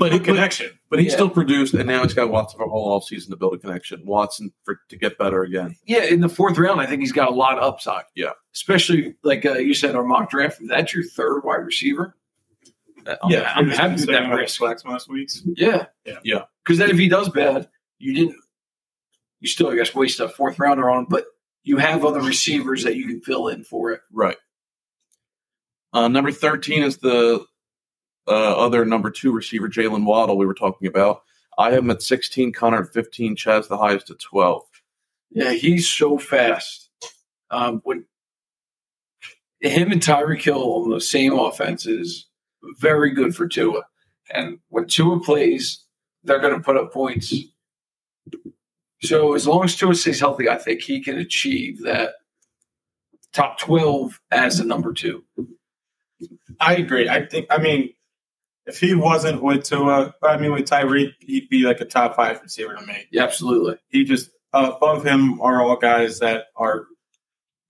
[0.00, 0.70] But But he- connection.
[0.88, 1.12] But he Yeah.
[1.12, 4.02] still produced, and now he's got Watson for a whole offseason to build a connection.
[4.04, 5.76] Watson for to get better again.
[5.86, 8.04] Yeah, in the fourth round, I think he's got a lot of upside.
[8.16, 8.32] Yeah.
[8.52, 10.58] especially like uh, you said, our mock draft.
[10.66, 12.16] That's your third wide receiver.
[13.06, 14.38] Uh, I'm, Yeah, I'm happy with that risk.
[14.40, 14.58] risk.
[14.58, 15.42] Flex most weeks.
[15.54, 16.18] Yeah, Yeah.
[16.24, 16.42] Yeah.
[16.64, 18.34] Because then if he does bad, you didn't.
[19.40, 21.26] You still, I guess, waste a fourth rounder on, him, but
[21.62, 24.00] you have other receivers that you can fill in for it.
[24.12, 24.36] Right.
[25.92, 27.44] Uh, number 13 is the
[28.26, 31.22] uh, other number two receiver, Jalen Waddle, we were talking about.
[31.58, 34.62] I have him at 16, Connor at 15, Chaz the highest at 12.
[35.30, 36.90] Yeah, he's so fast.
[37.50, 38.04] Um, when
[39.60, 42.26] him and Tyreek Hill on the same offense is
[42.78, 43.82] very good for Tua,
[44.32, 45.84] and when Tua plays,
[46.24, 47.34] they're going to put up points.
[49.02, 52.14] So as long as Tua stays healthy, I think he can achieve that
[53.32, 55.24] top twelve as a number two.
[56.60, 57.08] I agree.
[57.08, 57.46] I think.
[57.50, 57.92] I mean,
[58.66, 62.40] if he wasn't with Tua, I mean with Tyreek, he'd be like a top five
[62.42, 63.06] receiver to me.
[63.10, 63.76] Yeah, absolutely.
[63.88, 66.86] He just uh, above him are all guys that are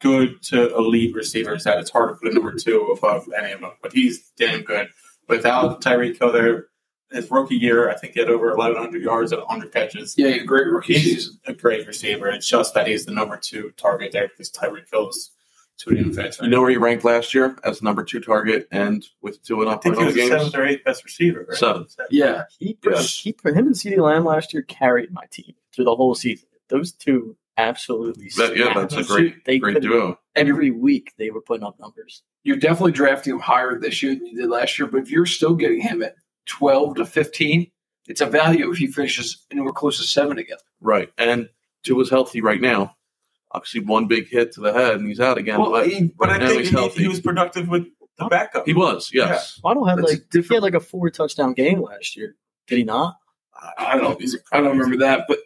[0.01, 1.65] good to elite receivers.
[1.65, 3.73] That it's hard to put a number two above any of them.
[3.83, 4.89] But he's damn good.
[5.29, 6.67] Without Tyreek Hill there,
[7.13, 10.15] his rookie year, I think he had over 1,100 yards and 100 catches.
[10.17, 11.41] Yeah, great rookie He's season.
[11.47, 12.29] a great receiver.
[12.29, 15.11] It's just that he's the number two target there because Tyreek Hill
[15.89, 16.31] is too damn.
[16.45, 19.71] You know where he ranked last year as number two target and with two and
[19.71, 20.31] I up think he was the games?
[20.33, 21.47] seventh or eighth best receiver.
[21.49, 21.59] Right?
[21.59, 21.97] Seventh.
[22.11, 23.01] Yeah, He, Yeah.
[23.01, 26.49] he him and CeeDee Lamb last year carried my team through the whole season.
[26.69, 28.31] Those two absolutely.
[28.37, 30.19] That- yeah, that's a great, They great duo.
[30.37, 32.23] Every week they were putting up numbers.
[32.43, 34.89] you're definitely drafting him higher this year than you did last year.
[34.89, 36.15] But if you're still getting him at
[36.47, 37.71] 12 to 15,
[38.09, 40.57] it's a value if he finishes anywhere close to seven again.
[40.81, 41.13] Right.
[41.19, 41.49] And
[41.85, 42.97] Tua's healthy right now.
[43.53, 45.59] Obviously, one big hit to the head and he's out again.
[45.61, 47.87] Well, but he- But I think he, he was productive with
[48.19, 48.67] the backup.
[48.67, 49.59] he was, yes.
[49.65, 52.37] Waddle had That's like he had like a four touchdown game last year.
[52.69, 53.17] Did he not?
[53.79, 55.39] I don't, I don't remember that, but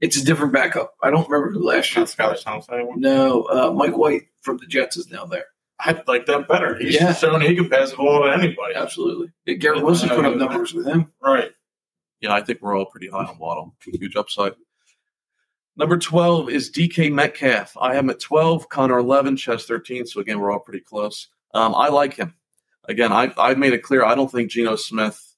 [0.00, 0.94] it's a different backup.
[1.02, 2.00] I don't remember who last year.
[2.00, 2.94] Not Skylar Thompson anymore.
[2.96, 5.44] No, uh, Mike White from the Jets is now there.
[5.78, 6.76] I like that better.
[6.78, 7.12] He's Yeah.
[7.14, 8.74] shown he can pass the ball to anybody.
[8.74, 9.32] Absolutely.
[9.46, 11.12] Yeah, Garrett Wilson put up numbers with him.
[11.22, 11.50] Right.
[12.20, 13.74] Yeah, I think we're all pretty high on Waddle.
[13.84, 14.52] Huge upside.
[15.76, 17.76] Number 12 is DK Metcalf.
[17.80, 20.06] I am at 12, Connor 11, Chess 13.
[20.06, 21.28] So, again, we're all pretty close.
[21.54, 22.34] Um, I like him.
[22.86, 25.30] Again, I, I've made it clear I don't think Geno Smith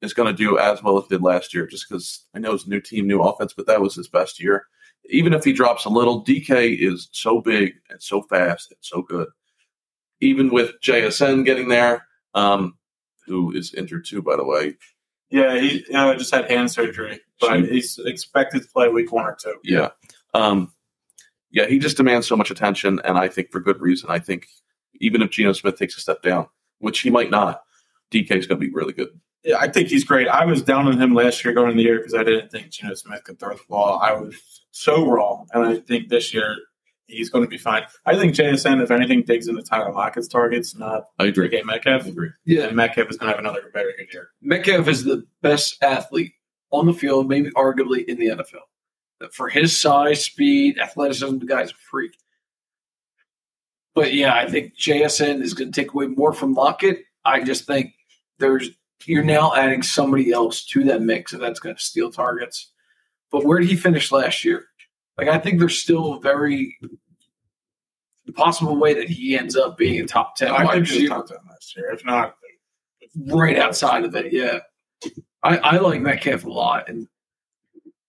[0.00, 2.68] is going to do as well as did last year just because I know a
[2.68, 4.66] new team, new offense, but that was his best year.
[5.10, 9.02] Even if he drops a little, DK is so big and so fast and so
[9.02, 9.28] good.
[10.20, 12.76] Even with JSN getting there, um,
[13.26, 14.76] who is injured too, by the way,
[15.30, 19.36] Yeah, he uh, just had hand surgery, but he's expected to play week one or
[19.40, 19.54] two.
[19.62, 19.90] Yeah.
[20.32, 20.72] Um,
[21.50, 24.10] yeah, he just demands so much attention, and I think for good reason.
[24.10, 24.46] I think
[25.00, 26.46] even if Geno Smith takes a step down,
[26.78, 27.62] which he might not,
[28.10, 29.08] DK is going to be really good.
[29.44, 30.28] Yeah, I think he's great.
[30.28, 32.70] I was down on him last year going into the year because I didn't think
[32.70, 33.98] Geno Smith could throw the ball.
[34.02, 34.34] I was
[34.72, 36.56] so wrong, and I think this year
[37.08, 37.82] he's going to be fine.
[38.06, 41.48] I think JSN, if anything, digs into Tyler Lockett's targets, not I agree.
[41.48, 42.04] DK Metcalf.
[42.04, 42.30] I agree.
[42.44, 42.64] Yeah.
[42.64, 44.30] And Metcalf is going to have another very good year.
[44.40, 46.32] Metcalf is the best athlete
[46.70, 49.30] on the field, maybe arguably in the NFL.
[49.32, 52.12] For his size, speed, athleticism, the guy's a freak.
[53.94, 57.00] But yeah, I think JSN is going to take away more from Lockett.
[57.24, 57.94] I just think
[58.38, 58.70] there's
[59.06, 62.70] you're now adding somebody else to that mix, and that's going to steal targets.
[63.30, 64.67] But where did he finish last year?
[65.18, 66.76] Like I think there's still a very
[68.34, 71.26] possible way that he ends up being a top ten I think he was top
[71.26, 71.90] 10 last year.
[71.92, 72.34] If not,
[73.26, 74.32] right outside of it.
[74.32, 74.58] Yeah,
[75.42, 77.08] I, I like Metcalf a lot, and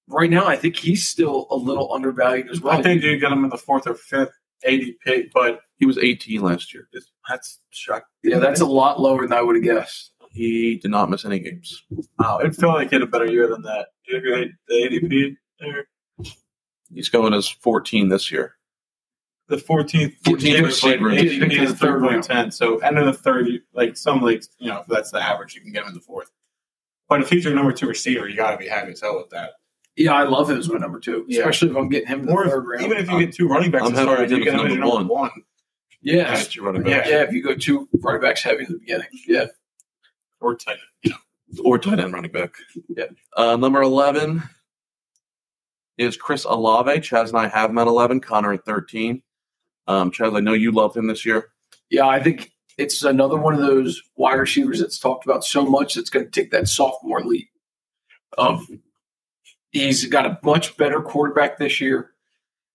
[0.07, 2.77] right now I think he's still a little undervalued as well.
[2.77, 4.31] I think you get him in the fourth or fifth
[4.67, 6.87] ADP, but He was 18 last year.
[7.27, 8.05] that's shocking.
[8.23, 10.11] yeah, that's a lot lower than I would have guessed.
[10.31, 11.81] He did not miss any games.
[12.19, 13.87] Wow, it felt like he had a better year than that.
[14.05, 14.53] Do you agree?
[14.67, 15.87] The ADP there?
[16.93, 18.55] He's going as 14 this year.
[19.47, 21.09] the 14th, 14th receiver.
[21.09, 22.23] ADP Pick in is the third round.
[22.23, 22.51] 10.
[22.51, 25.61] So end of the third, like some leagues, you know, if that's the average, you
[25.61, 26.29] can get him in the fourth.
[27.07, 29.29] But if he's your number two receiver, you got to be happy as hell with
[29.31, 29.51] that.
[29.95, 31.39] Yeah, I love him as my number two, Yeah.
[31.39, 32.83] especially if I'm getting him in the Or third round.
[32.85, 34.59] even if you get two running backs I'm to happy start, with you get him
[34.59, 35.31] as number number one.
[36.01, 37.07] yeah, That's your running yeah, back.
[37.29, 39.45] If you go two running backs heavy in the beginning, yeah,
[40.39, 40.77] Or tight.
[41.03, 41.17] You know.
[41.65, 42.53] or tight end running back.
[42.95, 43.05] Yeah.
[43.35, 44.43] Uh, number 11
[45.99, 47.01] is Chris Olave.
[47.01, 49.21] Chas and I have him at 11, Conor at 13.
[49.87, 51.49] Um, Chas, I know you love him this year.
[51.89, 55.93] Yeah, I think it's another one of those wide receivers that's talked about so much
[55.93, 57.49] that's going to take that sophomore leap.
[58.37, 58.65] Of
[59.71, 62.11] he's got a much better quarterback this year,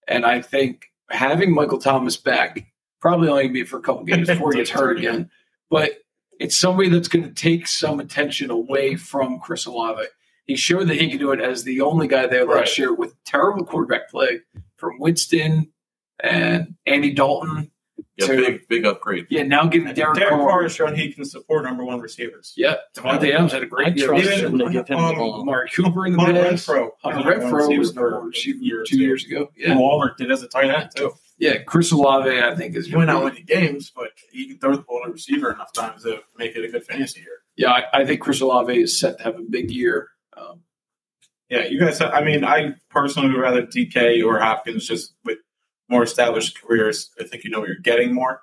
[0.07, 2.67] and I think having Michael Thomas back
[3.01, 5.31] probably only be for a couple games before he gets hurt again.
[5.71, 5.93] But
[6.41, 10.05] it's somebody that's going to take some attention away from Chris Olave.
[10.47, 13.15] He showed that he could do it as the only guy there last year with
[13.25, 14.41] terrible quarterback play
[14.77, 15.73] from Winston
[16.21, 17.71] and Andy Dalton.
[18.17, 19.27] Yeah, To- big, big upgrade.
[19.29, 20.63] Yeah, now getting Derek Derek, Carr Carr.
[20.65, 22.53] has shown he can support number one receivers.
[22.57, 24.07] Yeah, Davante Adams had a great year.
[24.09, 25.45] trust Even- him to give him the um, ball.
[25.45, 26.69] Mark Cooper in the Hunter past.
[26.69, 26.91] Renfrow.
[27.03, 29.51] Hunter Renfrow was number one receiver two years ago.
[29.57, 29.71] Yeah.
[29.71, 31.13] Yeah, Waller did as a tight end too.
[31.39, 31.63] yeah.
[31.65, 34.59] Chris Olave, I think, is He went out gonna be- winning games, but he can
[34.59, 37.29] throw the ball to the receiver enough times to make it a good fantasy year.
[37.57, 40.09] Yeah, I, I think Chris Olave is set to have a big year.
[40.37, 40.61] Um,
[41.51, 42.01] Yeah, you guys.
[42.01, 45.39] I mean, I personally would rather DK or Hopkins just with
[45.89, 47.11] more established careers.
[47.21, 48.41] I think you know what you're getting more.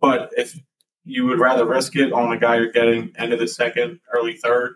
[0.00, 0.58] But if
[1.04, 4.34] you would rather risk it on a guy you're getting end of the second, early
[4.36, 4.74] third,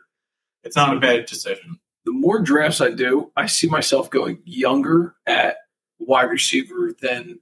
[0.64, 1.78] it's not a bad decision.
[2.04, 5.56] the more drafts I do, I see myself going younger at
[5.98, 7.40] wide receiver than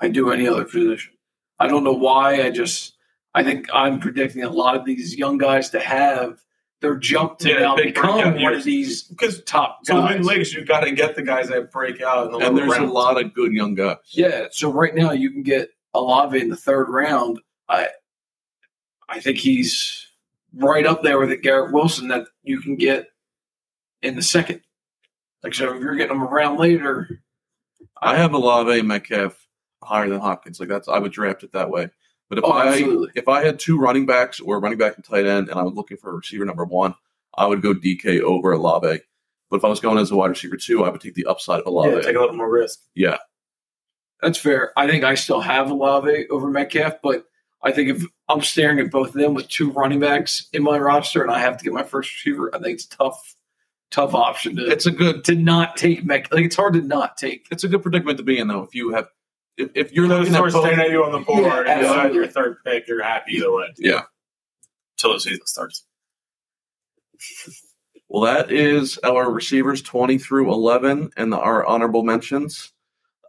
[0.00, 1.14] I do any other position.
[1.58, 2.42] I don't know why.
[2.42, 2.94] I just
[3.34, 6.40] I think I'm predicting a lot of these young guys to have
[6.82, 8.58] their jump to Yeah, now big become breakout one years.
[8.58, 10.16] of these Because top so guys.
[10.16, 12.66] in leagues, you've got to get the guys that break out in the And lower
[12.66, 13.96] there's a lot of good young guys.
[14.10, 17.40] Yeah, so right now you can get Olave in the third round.
[17.68, 17.88] I
[19.08, 20.06] I think he's
[20.54, 23.06] right up there with the Garrett Wilson that you can get
[24.02, 24.60] in the second.
[25.42, 27.22] Like so, if you're getting him around later,
[28.00, 29.46] I have Olave Metcalf
[29.82, 30.60] higher than Hopkins.
[30.60, 31.90] Like that's I would draft it that way.
[32.32, 33.10] But if Oh, I absolutely.
[33.14, 35.74] if I had two running backs or running back and tight end, and I was
[35.74, 36.94] looking for a receiver number one,
[37.36, 39.00] I would go DK over Olave.
[39.50, 41.60] But if I was going as a wide receiver two, I would take the upside
[41.60, 41.94] of Olave.
[41.94, 42.80] Yeah, take a little more risk.
[42.94, 43.18] Yeah,
[44.22, 44.72] that's fair.
[44.78, 47.26] I think I still have Olave over Metcalf, but
[47.62, 50.78] I think if I'm staring at both of them with two running backs in my
[50.78, 53.36] roster and I have to get my first receiver, I think it's tough,
[53.90, 56.02] tough option to it's a good to not take.
[56.08, 57.46] Like it's hard to not take.
[57.50, 58.62] it's a good predicament to be in though.
[58.62, 59.08] If you have
[59.56, 61.58] if, if you're Those looking are at both, staying at you on the board, Yeah,
[61.60, 62.16] and you decide absolutely.
[62.18, 63.66] your third pick, you're happy either way.
[63.78, 64.02] yeah.
[64.98, 65.84] Until the season starts.
[68.08, 72.72] Well, that is our receivers 20 through 11 and our honorable mentions.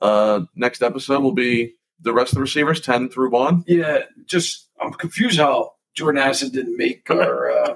[0.01, 3.63] Uh, next episode will be the rest of the receivers 10 through 1.
[3.67, 7.75] Yeah, just I'm confused how Jordan Addison didn't make our uh,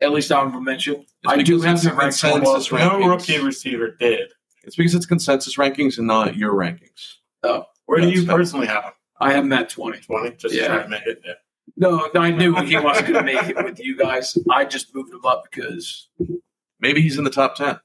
[0.00, 1.04] at least honorable mention.
[1.26, 2.54] I do because have it's him consensus well.
[2.54, 4.30] Consensus no rookie receiver did.
[4.64, 7.16] It's because it's consensus rankings and not your rankings.
[7.88, 8.92] Where do you personally have him?
[9.18, 9.98] I have him at 20.
[10.00, 10.36] 20?
[10.36, 10.66] Just Yeah.
[10.68, 11.22] trying to make it.
[11.24, 11.32] Yeah.
[11.76, 14.36] No, no, I knew he wasn't going to make it with you guys.
[14.50, 16.08] I just moved him up because
[16.80, 17.80] Maybe he's in the top 10.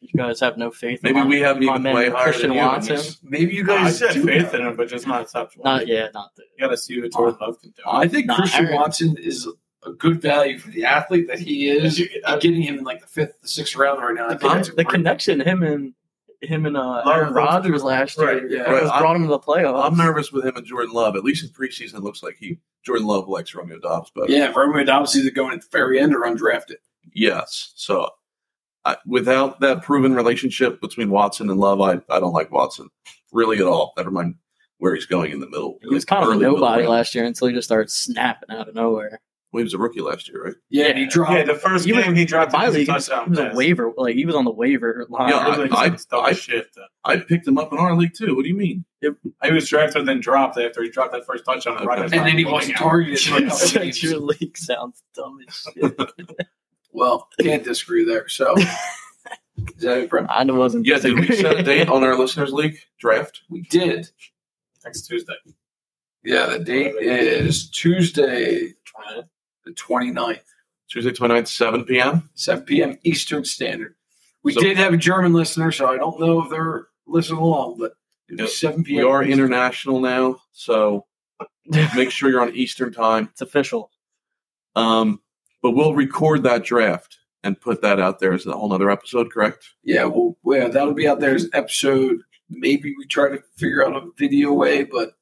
[0.00, 1.00] You guys have no faith.
[1.02, 2.96] Maybe in we have him my even man way higher Christian than you, Watson.
[2.96, 4.66] he's- maybe you I guys said do faith have in him.
[4.68, 5.68] him, but just not top 20.
[5.68, 6.44] Not yet, not the.
[6.56, 7.82] You got to see what Jordan Love can do.
[7.86, 9.48] I think Nah, Christian Aaron- Watson is
[9.84, 11.98] a good value for the athlete that he is.
[11.98, 14.28] You- I- getting him in like the fifth, the sixth round right now.
[14.28, 15.94] I The, the connection him and
[16.42, 18.64] him and uh, Love Aaron Rodgers last year Right, yeah.
[18.64, 19.84] almost Right, brought him to the playoffs.
[19.84, 21.16] I'm nervous with him and Jordan Love.
[21.16, 24.10] At least in preseason, it looks like he Jordan Love likes Romeo Doubs.
[24.14, 26.76] But Yeah, Romeo Doubs either going at the very end or undrafted.
[27.14, 27.72] yes.
[27.76, 28.08] So
[28.84, 32.88] I, without that proven relationship between Watson and Love, I, I don't like Watson
[33.32, 33.92] really at all.
[33.96, 34.36] Never mind
[34.78, 35.78] where he's going in the middle.
[35.82, 38.74] He was kind of a nobody last year until he just started snapping out of
[38.74, 39.20] nowhere.
[39.52, 40.54] Well, he was a rookie last year, right?
[40.68, 41.32] Yeah, and he dropped.
[41.32, 43.30] Yeah, the first He was- game he dropped My a league, he touchdown.
[43.30, 43.56] was a pass.
[43.56, 45.30] waiver, like he was on the waiver line.
[45.30, 46.68] Yeah, I- like dumb I- shit.
[46.76, 46.82] though.
[47.04, 48.36] I picked him up in our league too.
[48.36, 48.84] What do you mean?
[49.00, 51.78] He was drafted and then dropped after he dropped that first touchdown.
[51.78, 51.86] Okay.
[51.86, 53.18] Right And and then he wasn't targeted.
[53.18, 54.02] for a couple Such games.
[54.04, 55.98] your league sounds dumb as shit.
[56.92, 58.28] Well, can't disagree there.
[58.28, 58.64] So, is
[59.78, 60.28] that it, Brent?
[60.28, 60.86] I wasn't.
[60.86, 63.42] Yeah, did we set a date on our listeners' league draft?
[63.48, 64.08] We did.
[64.84, 65.34] next Tuesday.
[66.24, 68.74] Yeah, the date is Tuesday,
[69.70, 70.40] the 29th,
[70.88, 72.28] Tuesday 29th, 7 p.m.
[72.34, 72.98] 7 p.m.
[73.04, 73.94] Eastern Standard.
[74.42, 77.76] We So- did have a German listener, so I don't know if they're listening along,
[77.78, 77.92] but
[78.28, 78.50] it'll be Yep.
[78.52, 79.06] 7 We p.m.
[79.06, 79.32] are Eastern.
[79.32, 81.06] international now, so
[81.94, 83.28] make sure you're on Eastern time.
[83.32, 83.90] It's official.
[84.76, 85.20] Um,
[85.62, 89.30] but we'll record that draft and put that out there as a whole nother episode,
[89.32, 89.68] correct?
[89.82, 92.20] Yeah, well, yeah, that'll be out there as an episode.
[92.48, 95.12] Maybe we try to figure out a video way, but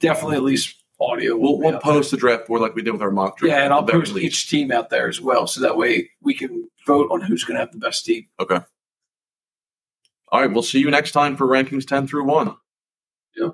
[0.00, 1.36] definitely at least audio.
[1.36, 1.80] We'll, we'll there.
[1.80, 3.50] post the draft board like we did with our mock draft.
[3.50, 4.26] Yeah, and I'll at the very post least.
[4.26, 7.56] each team out there as well, so that way we can vote on who's going
[7.56, 8.26] to have the best team.
[8.40, 8.60] Okay.
[10.30, 12.54] All right, we'll see you next time for rankings 10 through 1.
[13.36, 13.52] Yep.